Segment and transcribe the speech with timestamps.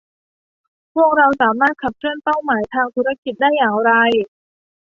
[0.93, 3.91] พวกเราสามารถขับเคลื่อนเป้าหมายทางธุรกิจได้อย่างไร